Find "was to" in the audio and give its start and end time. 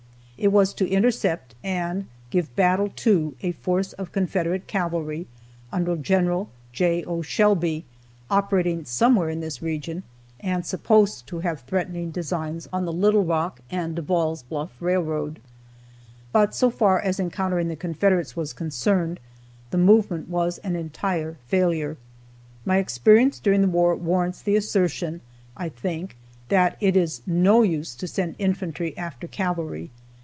0.51-0.89